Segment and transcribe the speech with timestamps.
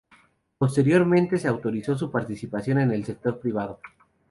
[0.57, 3.79] Posteriormente se autorizó su participación en el sector privado.